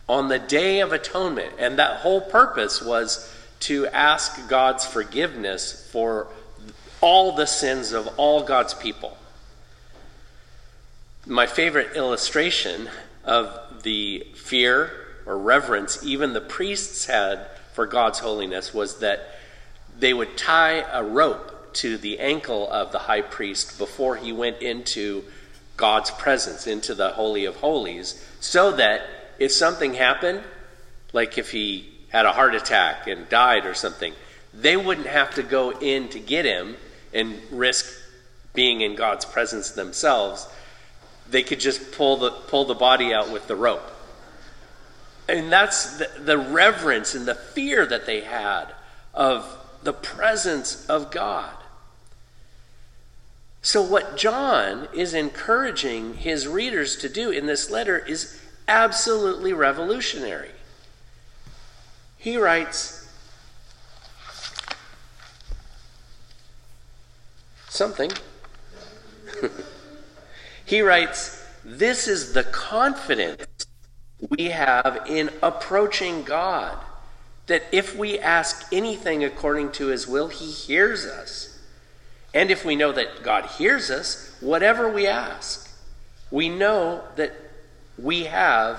on 0.08 0.28
the 0.28 0.38
Day 0.38 0.78
of 0.78 0.92
Atonement. 0.92 1.54
And 1.58 1.80
that 1.80 1.96
whole 1.96 2.20
purpose 2.20 2.80
was 2.80 3.28
to 3.60 3.88
ask 3.88 4.48
God's 4.48 4.86
forgiveness 4.86 5.90
for 5.90 6.28
all 7.00 7.34
the 7.34 7.46
sins 7.46 7.90
of 7.90 8.06
all 8.16 8.44
God's 8.44 8.74
people. 8.74 9.18
My 11.26 11.46
favorite 11.46 11.94
illustration 11.94 12.90
of 13.24 13.82
the 13.84 14.26
fear 14.34 14.90
or 15.24 15.38
reverence 15.38 16.04
even 16.04 16.32
the 16.32 16.40
priests 16.40 17.06
had 17.06 17.46
for 17.74 17.86
God's 17.86 18.18
holiness 18.18 18.74
was 18.74 18.98
that 18.98 19.38
they 19.96 20.12
would 20.12 20.36
tie 20.36 20.84
a 20.92 21.04
rope 21.04 21.74
to 21.74 21.96
the 21.96 22.18
ankle 22.18 22.68
of 22.70 22.90
the 22.90 22.98
high 22.98 23.20
priest 23.20 23.78
before 23.78 24.16
he 24.16 24.32
went 24.32 24.60
into 24.60 25.22
God's 25.76 26.10
presence, 26.10 26.66
into 26.66 26.94
the 26.94 27.10
Holy 27.10 27.44
of 27.44 27.56
Holies, 27.56 28.26
so 28.40 28.72
that 28.72 29.02
if 29.38 29.52
something 29.52 29.94
happened, 29.94 30.42
like 31.12 31.38
if 31.38 31.52
he 31.52 31.88
had 32.08 32.26
a 32.26 32.32
heart 32.32 32.56
attack 32.56 33.06
and 33.06 33.28
died 33.28 33.64
or 33.64 33.74
something, 33.74 34.12
they 34.52 34.76
wouldn't 34.76 35.06
have 35.06 35.34
to 35.36 35.42
go 35.44 35.70
in 35.70 36.08
to 36.08 36.18
get 36.18 36.44
him 36.44 36.76
and 37.14 37.40
risk 37.52 37.86
being 38.54 38.80
in 38.80 38.96
God's 38.96 39.24
presence 39.24 39.70
themselves. 39.70 40.48
They 41.32 41.42
could 41.42 41.60
just 41.60 41.92
pull 41.92 42.18
the 42.18 42.30
pull 42.30 42.66
the 42.66 42.74
body 42.74 43.12
out 43.12 43.32
with 43.32 43.48
the 43.48 43.56
rope. 43.56 43.90
And 45.28 45.50
that's 45.50 45.96
the, 45.96 46.10
the 46.20 46.36
reverence 46.36 47.14
and 47.14 47.26
the 47.26 47.34
fear 47.34 47.86
that 47.86 48.06
they 48.06 48.20
had 48.20 48.66
of 49.14 49.58
the 49.82 49.94
presence 49.94 50.86
of 50.86 51.10
God. 51.10 51.54
So, 53.62 53.80
what 53.80 54.16
John 54.16 54.88
is 54.92 55.14
encouraging 55.14 56.14
his 56.14 56.46
readers 56.46 56.96
to 56.96 57.08
do 57.08 57.30
in 57.30 57.46
this 57.46 57.70
letter 57.70 57.98
is 57.98 58.38
absolutely 58.68 59.54
revolutionary. 59.54 60.50
He 62.18 62.36
writes 62.36 63.08
something. 67.68 68.10
he 70.72 70.80
writes, 70.80 71.44
This 71.62 72.08
is 72.08 72.32
the 72.32 72.44
confidence 72.44 73.44
we 74.30 74.44
have 74.46 75.02
in 75.06 75.28
approaching 75.42 76.22
God, 76.22 76.78
that 77.46 77.62
if 77.72 77.94
we 77.94 78.18
ask 78.18 78.72
anything 78.72 79.22
according 79.22 79.72
to 79.72 79.88
his 79.88 80.08
will, 80.08 80.28
he 80.28 80.46
hears 80.46 81.04
us. 81.04 81.60
And 82.32 82.50
if 82.50 82.64
we 82.64 82.74
know 82.74 82.90
that 82.90 83.22
God 83.22 83.44
hears 83.44 83.90
us, 83.90 84.34
whatever 84.40 84.90
we 84.90 85.06
ask, 85.06 85.70
we 86.30 86.48
know 86.48 87.02
that 87.16 87.34
we 87.98 88.24
have 88.24 88.78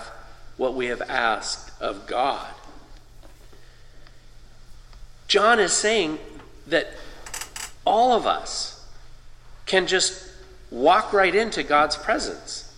what 0.57 0.73
we 0.73 0.88
have 0.88 1.03
asked 1.03 1.79
of 1.79 2.07
God. 2.07 2.47
John 5.27 5.59
is 5.59 5.73
saying 5.73 6.17
that 6.65 6.88
all 7.85 8.13
of 8.13 8.25
us 8.25 8.83
can 9.67 9.85
just 9.85 10.32
walk 10.73 11.13
right 11.13 11.35
into 11.35 11.63
God's 11.63 11.95
presence. 11.95 12.69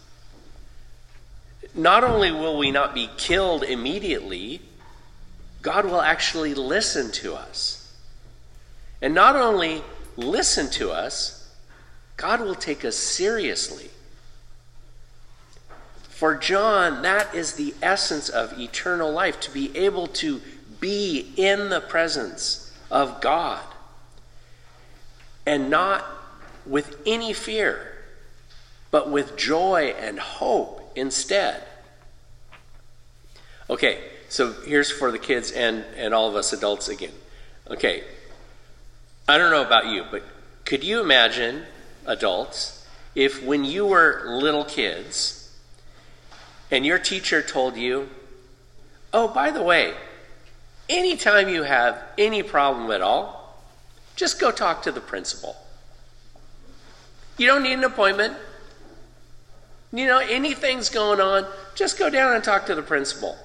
not 1.73 2.05
only 2.05 2.31
will 2.31 2.57
we 2.57 2.71
not 2.71 2.93
be 2.93 3.09
killed 3.17 3.63
immediately, 3.63 4.61
God 5.61 5.85
will 5.85 6.01
actually 6.01 6.53
listen 6.53 7.11
to 7.13 7.35
us. 7.35 7.93
And 9.01 9.13
not 9.13 9.35
only 9.35 9.83
listen 10.15 10.69
to 10.71 10.91
us, 10.91 11.53
God 12.15 12.39
will 12.39 12.55
take 12.55 12.85
us 12.85 12.95
seriously. 12.95 13.89
For 16.07 16.35
John, 16.35 17.01
that 17.01 17.35
is 17.35 17.53
the 17.53 17.73
essence 17.81 18.29
of 18.29 18.57
eternal 18.57 19.11
life 19.11 19.39
to 19.41 19.51
be 19.51 19.75
able 19.75 20.07
to 20.07 20.41
be 20.79 21.33
in 21.35 21.69
the 21.69 21.81
presence 21.81 22.71
of 22.89 23.19
God 23.19 23.63
and 25.45 25.69
not 25.69 26.14
with 26.65 26.97
any 27.05 27.33
fear, 27.33 27.93
but 28.91 29.09
with 29.09 29.37
joy 29.37 29.93
and 29.99 30.19
hope 30.19 30.91
instead. 30.95 31.63
Okay, 33.69 33.99
so 34.29 34.53
here's 34.53 34.91
for 34.91 35.11
the 35.11 35.19
kids 35.19 35.51
and, 35.51 35.83
and 35.97 36.13
all 36.13 36.29
of 36.29 36.35
us 36.35 36.53
adults 36.53 36.87
again. 36.87 37.13
Okay, 37.69 38.03
I 39.27 39.37
don't 39.37 39.51
know 39.51 39.65
about 39.65 39.87
you, 39.87 40.05
but 40.11 40.23
could 40.65 40.83
you 40.83 41.01
imagine, 41.01 41.63
adults, 42.05 42.87
if 43.15 43.43
when 43.43 43.63
you 43.63 43.85
were 43.85 44.23
little 44.27 44.65
kids 44.65 45.55
and 46.69 46.85
your 46.85 46.99
teacher 46.99 47.41
told 47.41 47.75
you, 47.75 48.09
oh, 49.13 49.27
by 49.27 49.51
the 49.51 49.63
way, 49.63 49.93
anytime 50.89 51.49
you 51.49 51.63
have 51.63 52.01
any 52.17 52.43
problem 52.43 52.91
at 52.91 53.01
all, 53.01 53.59
just 54.15 54.39
go 54.39 54.51
talk 54.51 54.83
to 54.83 54.91
the 54.91 55.01
principal. 55.01 55.55
You 57.37 57.47
don't 57.47 57.63
need 57.63 57.73
an 57.73 57.83
appointment. 57.83 58.35
You 59.91 60.07
know, 60.07 60.19
anything's 60.19 60.89
going 60.89 61.21
on, 61.21 61.45
just 61.73 61.97
go 61.97 62.09
down 62.09 62.33
and 62.35 62.43
talk 62.43 62.65
to 62.65 62.75
the 62.75 62.81
principal. 62.81 63.37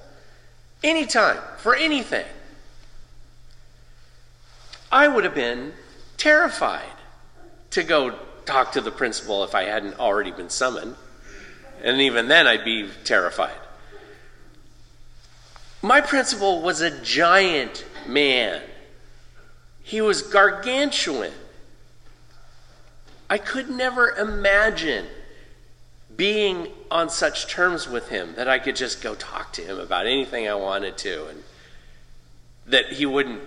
Anytime, 0.83 1.37
for 1.57 1.75
anything. 1.75 2.25
I 4.91 5.07
would 5.07 5.23
have 5.23 5.35
been 5.35 5.73
terrified 6.17 6.83
to 7.71 7.83
go 7.83 8.15
talk 8.45 8.73
to 8.73 8.81
the 8.81 8.91
principal 8.91 9.43
if 9.43 9.55
I 9.55 9.63
hadn't 9.63 9.99
already 9.99 10.31
been 10.31 10.49
summoned. 10.49 10.95
And 11.83 12.01
even 12.01 12.27
then, 12.27 12.47
I'd 12.47 12.65
be 12.65 12.89
terrified. 13.05 13.55
My 15.81 16.01
principal 16.01 16.61
was 16.61 16.81
a 16.81 17.01
giant 17.01 17.85
man, 18.07 18.61
he 19.83 20.01
was 20.01 20.21
gargantuan. 20.21 21.31
I 23.31 23.37
could 23.37 23.69
never 23.69 24.09
imagine 24.11 25.05
being 26.13 26.67
on 26.91 27.09
such 27.09 27.47
terms 27.47 27.87
with 27.87 28.09
him 28.09 28.35
that 28.35 28.49
I 28.49 28.59
could 28.59 28.75
just 28.75 29.01
go 29.01 29.15
talk 29.15 29.53
to 29.53 29.61
him 29.61 29.79
about 29.79 30.05
anything 30.05 30.49
I 30.49 30.55
wanted 30.55 30.97
to 30.97 31.27
and 31.27 31.43
that 32.65 32.87
he 32.87 33.05
wouldn't 33.05 33.39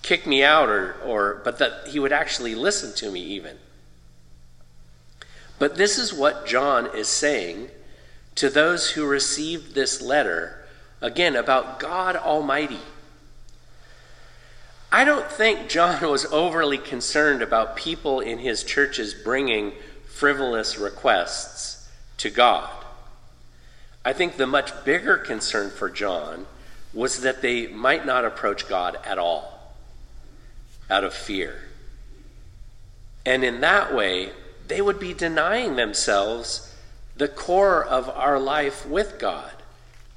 kick 0.00 0.26
me 0.26 0.42
out 0.42 0.70
or, 0.70 0.94
or 1.04 1.42
but 1.44 1.58
that 1.58 1.88
he 1.88 1.98
would 1.98 2.10
actually 2.10 2.54
listen 2.54 2.94
to 2.94 3.10
me 3.10 3.20
even. 3.20 3.58
But 5.58 5.76
this 5.76 5.98
is 5.98 6.14
what 6.14 6.46
John 6.46 6.88
is 6.96 7.08
saying 7.08 7.68
to 8.36 8.48
those 8.48 8.92
who 8.92 9.04
received 9.04 9.74
this 9.74 10.00
letter, 10.00 10.64
again, 11.02 11.36
about 11.36 11.78
God 11.78 12.16
Almighty. 12.16 12.80
I 14.94 15.04
don't 15.04 15.30
think 15.30 15.70
John 15.70 16.02
was 16.10 16.26
overly 16.26 16.76
concerned 16.76 17.40
about 17.40 17.76
people 17.76 18.20
in 18.20 18.38
his 18.38 18.62
churches 18.62 19.14
bringing 19.14 19.72
frivolous 20.06 20.76
requests 20.76 21.90
to 22.18 22.28
God. 22.28 22.70
I 24.04 24.12
think 24.12 24.36
the 24.36 24.46
much 24.46 24.84
bigger 24.84 25.16
concern 25.16 25.70
for 25.70 25.88
John 25.88 26.46
was 26.92 27.22
that 27.22 27.40
they 27.40 27.66
might 27.68 28.04
not 28.04 28.26
approach 28.26 28.68
God 28.68 28.98
at 29.04 29.18
all 29.18 29.74
out 30.90 31.04
of 31.04 31.14
fear. 31.14 31.56
And 33.24 33.44
in 33.44 33.60
that 33.62 33.94
way, 33.94 34.30
they 34.68 34.82
would 34.82 35.00
be 35.00 35.14
denying 35.14 35.76
themselves 35.76 36.74
the 37.16 37.28
core 37.28 37.82
of 37.82 38.10
our 38.10 38.38
life 38.38 38.86
with 38.86 39.18
God, 39.18 39.52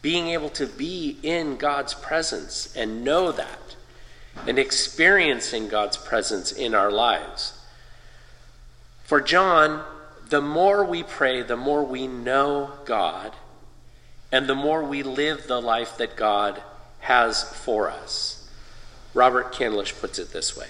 being 0.01 0.29
able 0.29 0.49
to 0.49 0.65
be 0.65 1.17
in 1.23 1.55
God's 1.55 1.93
presence 1.93 2.75
and 2.75 3.03
know 3.03 3.31
that, 3.31 3.59
and 4.47 4.59
experiencing 4.59 5.67
God's 5.67 5.97
presence 5.97 6.51
in 6.51 6.75
our 6.75 6.91
lives. 6.91 7.59
For 9.03 9.21
John, 9.21 9.83
the 10.29 10.41
more 10.41 10.83
we 10.83 11.03
pray, 11.03 11.41
the 11.41 11.57
more 11.57 11.83
we 11.83 12.07
know 12.07 12.71
God, 12.85 13.33
and 14.31 14.47
the 14.47 14.55
more 14.55 14.83
we 14.83 15.03
live 15.03 15.47
the 15.47 15.61
life 15.61 15.97
that 15.97 16.15
God 16.15 16.61
has 16.99 17.43
for 17.43 17.89
us. 17.89 18.49
Robert 19.13 19.53
Candlish 19.53 19.99
puts 19.99 20.19
it 20.19 20.33
this 20.33 20.57
way 20.57 20.67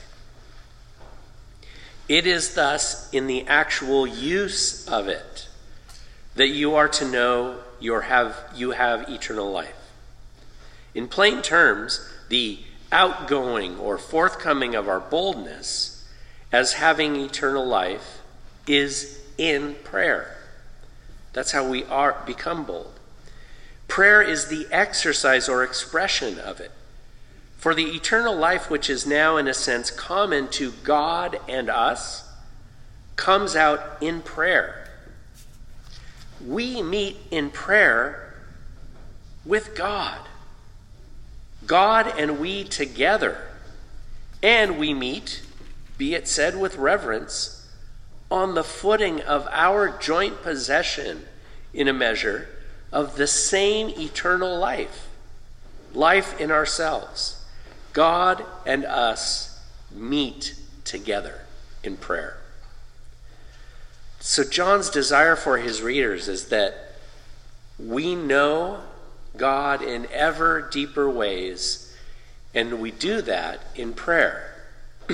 it 2.07 2.27
is 2.27 2.53
thus 2.53 3.11
in 3.11 3.25
the 3.25 3.47
actual 3.47 4.05
use 4.05 4.87
of 4.87 5.07
it 5.07 5.47
that 6.35 6.49
you 6.49 6.75
are 6.75 6.87
to 6.89 7.09
know 7.09 7.59
you 7.79 7.99
have, 7.99 8.37
you 8.55 8.71
have 8.71 9.09
eternal 9.09 9.51
life. 9.51 9.75
In 10.93 11.07
plain 11.07 11.41
terms, 11.41 12.07
the 12.29 12.59
outgoing 12.91 13.77
or 13.77 13.97
forthcoming 13.97 14.75
of 14.75 14.87
our 14.87 14.99
boldness 14.99 16.07
as 16.51 16.73
having 16.73 17.15
eternal 17.15 17.65
life 17.65 18.21
is 18.67 19.21
in 19.37 19.75
prayer. 19.83 20.37
That's 21.33 21.51
how 21.51 21.67
we 21.67 21.83
are 21.85 22.21
become 22.25 22.63
bold. 22.63 22.93
Prayer 23.87 24.21
is 24.21 24.47
the 24.47 24.67
exercise 24.71 25.49
or 25.49 25.63
expression 25.63 26.39
of 26.39 26.59
it. 26.59 26.71
For 27.57 27.73
the 27.73 27.95
eternal 27.95 28.35
life, 28.35 28.69
which 28.69 28.89
is 28.89 29.05
now, 29.05 29.37
in 29.37 29.47
a 29.47 29.53
sense, 29.53 29.89
common 29.91 30.47
to 30.49 30.71
God 30.83 31.39
and 31.47 31.69
us, 31.69 32.29
comes 33.15 33.55
out 33.55 33.97
in 34.01 34.21
prayer. 34.21 34.89
We 36.45 36.81
meet 36.81 37.17
in 37.31 37.49
prayer 37.49 38.35
with 39.45 39.75
God. 39.75 40.19
God 41.65 42.13
and 42.17 42.39
we 42.39 42.63
together. 42.63 43.49
And 44.41 44.77
we 44.77 44.93
meet, 44.93 45.41
be 45.97 46.13
it 46.13 46.27
said 46.27 46.59
with 46.59 46.77
reverence, 46.77 47.67
on 48.29 48.55
the 48.55 48.63
footing 48.63 49.21
of 49.21 49.47
our 49.51 49.89
joint 49.97 50.41
possession, 50.41 51.25
in 51.73 51.87
a 51.87 51.93
measure, 51.93 52.49
of 52.91 53.15
the 53.17 53.27
same 53.27 53.89
eternal 53.99 54.57
life, 54.57 55.07
life 55.93 56.39
in 56.39 56.51
ourselves. 56.51 57.45
God 57.93 58.45
and 58.65 58.85
us 58.85 59.59
meet 59.91 60.55
together 60.83 61.41
in 61.83 61.97
prayer. 61.97 62.37
So, 64.19 64.43
John's 64.43 64.89
desire 64.89 65.35
for 65.35 65.59
his 65.59 65.81
readers 65.81 66.27
is 66.27 66.49
that 66.49 66.95
we 67.77 68.15
know 68.15 68.81
God 69.37 69.81
in 69.81 70.07
ever 70.11 70.61
deeper 70.61 71.09
ways, 71.09 71.95
and 72.53 72.79
we 72.79 72.91
do 72.91 73.21
that 73.21 73.61
in 73.75 73.93
prayer. 73.93 74.63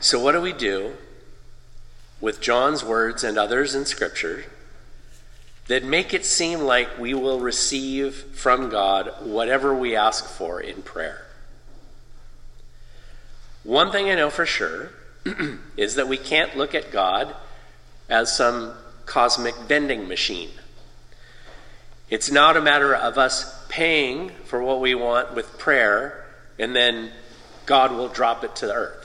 so, 0.00 0.18
what 0.20 0.32
do 0.32 0.40
we 0.40 0.52
do 0.52 0.96
with 2.20 2.40
John's 2.40 2.84
words 2.84 3.22
and 3.22 3.36
others 3.36 3.74
in 3.74 3.84
Scripture 3.84 4.44
that 5.66 5.84
make 5.84 6.12
it 6.12 6.24
seem 6.24 6.60
like 6.60 6.98
we 6.98 7.14
will 7.14 7.40
receive 7.40 8.14
from 8.14 8.68
God 8.68 9.10
whatever 9.22 9.74
we 9.74 9.96
ask 9.96 10.26
for 10.26 10.60
in 10.60 10.82
prayer. 10.82 11.26
One 13.62 13.90
thing 13.90 14.10
I 14.10 14.14
know 14.14 14.28
for 14.28 14.44
sure 14.44 14.90
is 15.76 15.94
that 15.94 16.06
we 16.06 16.18
can't 16.18 16.56
look 16.56 16.74
at 16.74 16.92
God 16.92 17.34
as 18.10 18.36
some 18.36 18.74
cosmic 19.06 19.54
vending 19.56 20.06
machine. 20.06 20.50
It's 22.10 22.30
not 22.30 22.56
a 22.56 22.60
matter 22.60 22.94
of 22.94 23.18
us 23.18 23.66
paying 23.68 24.30
for 24.44 24.62
what 24.62 24.80
we 24.80 24.94
want 24.94 25.34
with 25.34 25.58
prayer 25.58 26.24
and 26.58 26.74
then 26.74 27.10
God 27.66 27.92
will 27.92 28.08
drop 28.08 28.44
it 28.44 28.54
to 28.56 28.66
the 28.66 28.74
earth 28.74 29.04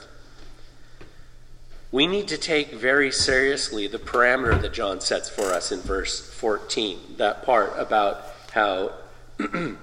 we 1.92 2.06
need 2.06 2.28
to 2.28 2.38
take 2.38 2.72
very 2.72 3.10
seriously 3.10 3.88
the 3.88 3.98
parameter 3.98 4.60
that 4.60 4.72
John 4.72 5.00
sets 5.00 5.28
for 5.28 5.46
us 5.46 5.72
in 5.72 5.80
verse 5.80 6.20
14, 6.20 7.16
that 7.16 7.44
part 7.44 7.72
about 7.76 8.24
how 8.52 8.92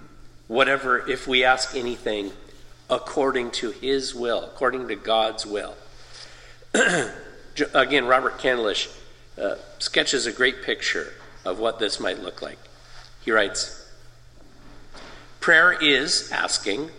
whatever, 0.48 1.10
if 1.10 1.28
we 1.28 1.44
ask 1.44 1.76
anything 1.76 2.32
according 2.90 3.52
to 3.52 3.72
his 3.72 4.16
will, 4.16 4.44
according 4.44 4.88
to 4.88 4.96
God's 4.96 5.46
will. 5.46 5.76
Again, 7.74 8.06
Robert 8.06 8.38
Candlish 8.40 8.90
uh, 9.38 9.56
sketches 9.80 10.26
a 10.26 10.32
great 10.32 10.64
picture 10.64 11.14
of 11.44 11.60
what 11.60 11.80
this 11.80 12.00
might 12.00 12.20
look 12.20 12.42
like. 12.42 12.60
He 13.28 13.32
writes 13.34 13.86
Prayer 15.42 15.74
is 15.74 16.32
asking 16.32 16.92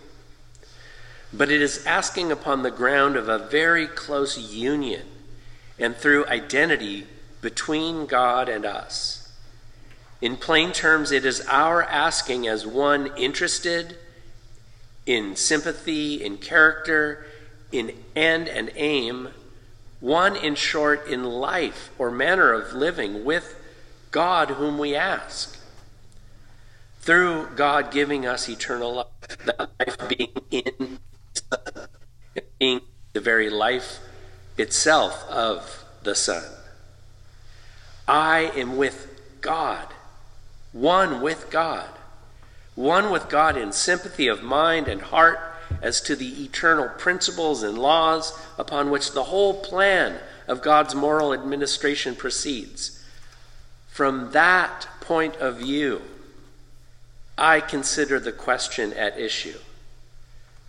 but 1.33 1.49
it 1.49 1.59
is 1.59 1.83
asking 1.87 2.31
upon 2.31 2.61
the 2.61 2.69
ground 2.69 3.15
of 3.15 3.27
a 3.27 3.39
very 3.39 3.87
close 3.87 4.37
union 4.37 5.07
and 5.79 5.95
through 5.95 6.27
identity 6.27 7.07
between 7.41 8.05
God 8.05 8.47
and 8.47 8.63
us. 8.63 9.31
In 10.21 10.37
plain 10.37 10.71
terms, 10.71 11.11
it 11.11 11.25
is 11.25 11.41
our 11.47 11.81
asking 11.81 12.47
as 12.47 12.67
one 12.67 13.07
interested 13.17 13.97
in 15.07 15.35
sympathy, 15.35 16.23
in 16.23 16.37
character, 16.37 17.25
in 17.71 17.91
end 18.15 18.47
and 18.47 18.71
aim, 18.75 19.29
one, 19.99 20.35
in 20.35 20.53
short, 20.53 21.07
in 21.07 21.23
life 21.23 21.89
or 21.97 22.11
manner 22.11 22.53
of 22.53 22.73
living 22.73 23.25
with 23.25 23.55
God 24.11 24.49
whom 24.51 24.77
we 24.77 24.95
ask. 24.95 25.58
Through 27.01 27.49
God 27.55 27.91
giving 27.91 28.25
us 28.25 28.49
eternal 28.49 28.93
life, 28.93 29.37
that 29.45 29.69
life 29.79 30.09
being 30.09 30.41
in 30.51 30.99
being 32.59 32.81
the 33.13 33.21
very 33.21 33.49
life 33.49 33.99
itself 34.57 35.27
of 35.29 35.83
the 36.03 36.13
Son. 36.13 36.43
I 38.07 38.51
am 38.55 38.77
with 38.77 39.07
God, 39.41 39.87
one 40.71 41.21
with 41.21 41.49
God, 41.49 41.89
one 42.75 43.11
with 43.11 43.29
God 43.29 43.57
in 43.57 43.71
sympathy 43.71 44.27
of 44.27 44.43
mind 44.43 44.87
and 44.87 45.01
heart 45.01 45.39
as 45.81 46.01
to 46.01 46.15
the 46.15 46.43
eternal 46.43 46.89
principles 46.89 47.63
and 47.63 47.77
laws 47.77 48.37
upon 48.57 48.89
which 48.89 49.11
the 49.11 49.25
whole 49.25 49.61
plan 49.61 50.19
of 50.47 50.61
God's 50.61 50.95
moral 50.95 51.33
administration 51.33 52.15
proceeds. 52.15 53.03
From 53.89 54.31
that 54.31 54.87
point 55.01 55.35
of 55.37 55.57
view, 55.57 56.01
I 57.39 57.61
consider 57.61 58.19
the 58.19 58.33
question 58.33 58.91
at 58.93 59.17
issue, 59.17 59.57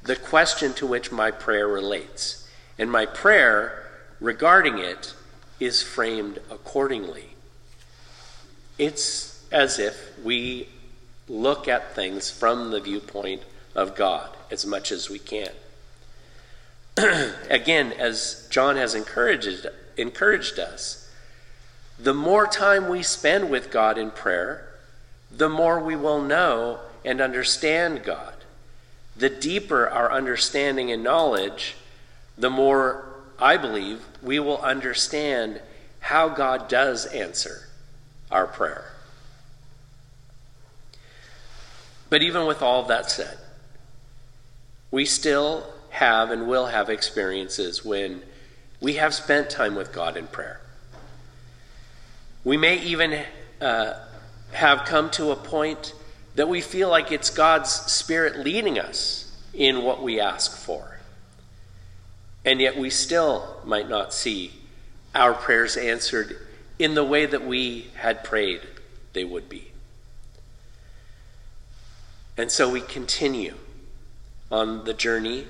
the 0.02 0.14
question 0.14 0.72
to 0.74 0.86
which 0.86 1.10
my 1.10 1.32
prayer 1.32 1.66
relates. 1.66 2.48
And 2.78 2.90
my 2.90 3.06
prayer 3.06 3.90
regarding 4.20 4.78
it 4.78 5.14
is 5.58 5.82
framed 5.82 6.38
accordingly. 6.50 7.30
It's 8.78 9.44
as 9.50 9.78
if 9.78 10.16
we 10.22 10.68
look 11.28 11.68
at 11.68 11.94
things 11.94 12.30
from 12.30 12.70
the 12.70 12.80
viewpoint 12.80 13.42
of 13.74 13.96
God 13.96 14.30
as 14.50 14.64
much 14.64 14.92
as 14.92 15.10
we 15.10 15.18
can. 15.18 15.50
Again, 17.50 17.92
as 17.92 18.46
John 18.50 18.76
has 18.76 18.94
encouraged, 18.94 19.66
encouraged 19.96 20.58
us, 20.58 21.10
the 21.98 22.14
more 22.14 22.46
time 22.46 22.88
we 22.88 23.02
spend 23.02 23.50
with 23.50 23.70
God 23.70 23.98
in 23.98 24.10
prayer, 24.10 24.69
the 25.30 25.48
more 25.48 25.80
we 25.80 25.96
will 25.96 26.22
know 26.22 26.80
and 27.04 27.20
understand 27.20 28.04
God. 28.04 28.34
The 29.16 29.30
deeper 29.30 29.88
our 29.88 30.10
understanding 30.10 30.90
and 30.90 31.02
knowledge, 31.02 31.76
the 32.36 32.50
more 32.50 33.04
I 33.38 33.56
believe 33.56 34.04
we 34.22 34.38
will 34.38 34.58
understand 34.58 35.60
how 36.00 36.28
God 36.28 36.68
does 36.68 37.06
answer 37.06 37.68
our 38.30 38.46
prayer. 38.46 38.84
But 42.08 42.22
even 42.22 42.46
with 42.46 42.60
all 42.60 42.82
that 42.84 43.10
said, 43.10 43.38
we 44.90 45.04
still 45.04 45.66
have 45.90 46.30
and 46.30 46.48
will 46.48 46.66
have 46.66 46.90
experiences 46.90 47.84
when 47.84 48.22
we 48.80 48.94
have 48.94 49.14
spent 49.14 49.50
time 49.50 49.74
with 49.74 49.92
God 49.92 50.16
in 50.16 50.26
prayer. 50.26 50.60
We 52.42 52.56
may 52.56 52.80
even 52.80 53.22
uh, 53.60 53.94
have 54.52 54.84
come 54.84 55.10
to 55.10 55.30
a 55.30 55.36
point 55.36 55.94
that 56.34 56.48
we 56.48 56.60
feel 56.60 56.88
like 56.88 57.12
it's 57.12 57.30
God's 57.30 57.70
Spirit 57.70 58.38
leading 58.38 58.78
us 58.78 59.36
in 59.52 59.82
what 59.82 60.02
we 60.02 60.20
ask 60.20 60.56
for. 60.56 60.98
And 62.44 62.60
yet 62.60 62.78
we 62.78 62.90
still 62.90 63.60
might 63.64 63.88
not 63.88 64.14
see 64.14 64.52
our 65.14 65.34
prayers 65.34 65.76
answered 65.76 66.36
in 66.78 66.94
the 66.94 67.04
way 67.04 67.26
that 67.26 67.46
we 67.46 67.90
had 67.96 68.24
prayed 68.24 68.62
they 69.12 69.24
would 69.24 69.48
be. 69.48 69.70
And 72.36 72.50
so 72.50 72.70
we 72.70 72.80
continue 72.80 73.54
on 74.50 74.84
the 74.84 74.94
journey 74.94 75.46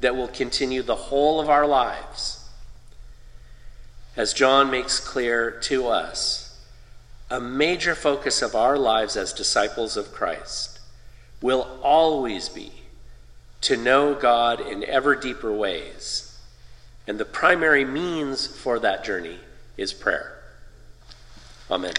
that 0.00 0.16
will 0.16 0.28
continue 0.28 0.82
the 0.82 0.94
whole 0.94 1.40
of 1.40 1.48
our 1.48 1.66
lives. 1.66 2.46
As 4.16 4.34
John 4.34 4.70
makes 4.70 5.00
clear 5.00 5.50
to 5.62 5.88
us, 5.88 6.43
a 7.30 7.40
major 7.40 7.94
focus 7.94 8.42
of 8.42 8.54
our 8.54 8.76
lives 8.76 9.16
as 9.16 9.32
disciples 9.32 9.96
of 9.96 10.12
Christ 10.12 10.80
will 11.40 11.78
always 11.82 12.48
be 12.48 12.72
to 13.62 13.76
know 13.76 14.14
God 14.14 14.60
in 14.60 14.84
ever 14.84 15.14
deeper 15.14 15.52
ways. 15.52 16.38
And 17.06 17.18
the 17.18 17.24
primary 17.24 17.84
means 17.84 18.46
for 18.46 18.78
that 18.78 19.04
journey 19.04 19.38
is 19.76 19.92
prayer. 19.92 20.38
Amen. 21.70 21.94